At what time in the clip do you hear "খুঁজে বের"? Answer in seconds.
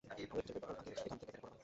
0.31-0.61